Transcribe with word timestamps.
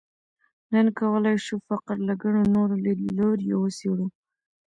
نن 0.73 0.85
کولای 0.99 1.35
شو 1.45 1.55
فقر 1.67 1.97
له 2.07 2.13
ګڼو 2.21 2.43
نورو 2.55 2.75
لیدلوریو 2.85 3.55
وڅېړو. 3.61 4.07